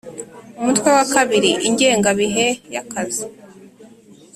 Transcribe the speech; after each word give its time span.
umutwe 0.59 0.89
wa 0.97 1.05
kabiri 1.13 1.51
ingengabihe 1.67 2.47
y 2.73 2.77
akazi 2.83 3.23